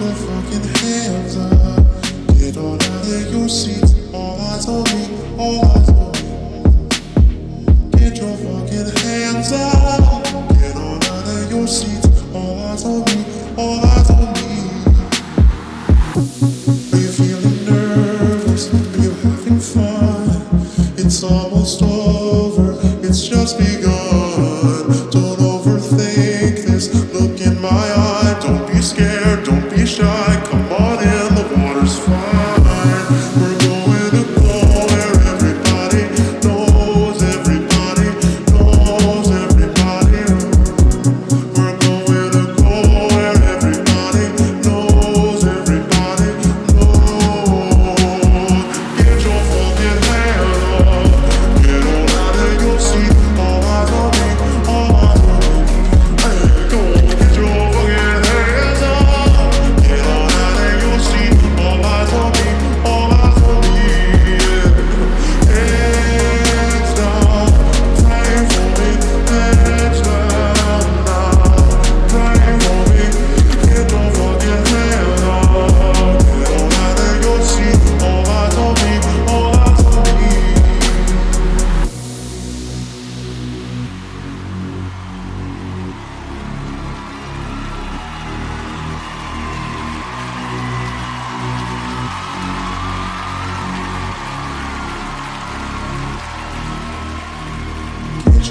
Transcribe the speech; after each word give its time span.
your 0.00 0.14
fucking 0.14 0.62
hands 0.78 1.36
up. 1.36 1.50
Get 2.38 2.56
on 2.56 2.80
out 2.80 3.04
of 3.04 3.32
your 3.32 3.48
seats. 3.48 3.94
All 4.14 4.40
eyes 4.40 4.68
on 4.68 4.84
me. 4.84 5.08
All 5.36 5.64
eyes 5.64 5.88
on 5.88 6.12
me. 6.12 6.20
Get 7.98 8.18
your 8.18 8.36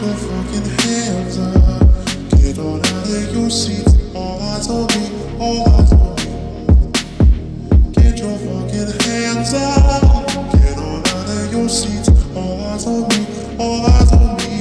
your 0.01 0.13
fucking 0.13 0.69
hands 0.85 1.39
up. 1.39 1.81
Get 2.39 2.59
on 2.59 2.79
out 2.79 3.07
of 3.07 3.35
your 3.35 3.49
seats. 3.49 3.95
All 4.13 4.39
eyes 4.41 4.69
on 4.69 4.85
me. 4.93 5.09
All 5.39 5.67
eyes 5.69 5.91
on 5.91 6.15
me. 6.15 6.23
Get 7.93 8.19
your 8.19 8.37
fucking 8.37 8.91
hands 9.01 9.53
up. 9.55 10.27
Get 10.51 10.77
on 10.77 10.99
out 10.99 11.29
of 11.29 11.51
your 11.51 11.69
seats. 11.69 12.09
All 12.35 12.61
eyes 12.65 12.85
on 12.85 13.07
me. 13.07 13.25
All 13.57 13.85
eyes 13.87 14.11
on 14.13 14.37
me. 14.37 14.59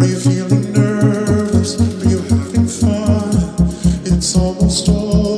Are 0.00 0.06
you 0.06 0.18
feeling 0.20 0.72
nervous? 0.72 1.80
Are 1.80 2.08
you 2.08 2.18
having 2.18 2.68
fun? 2.68 3.30
It's 4.04 4.36
almost 4.36 4.88
over. 4.90 5.29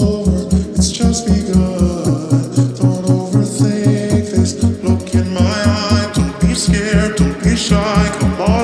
to 7.16 7.24
be 7.44 7.56
shy, 7.56 8.16
come 8.18 8.40
on. 8.40 8.61